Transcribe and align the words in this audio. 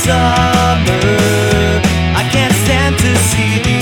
summer. 0.00 1.00
I 2.20 2.28
can't 2.32 2.54
stand 2.64 2.98
to 2.98 3.16
see 3.16 3.81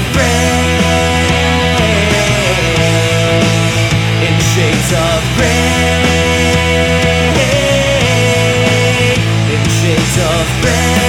afraid 10.41 11.00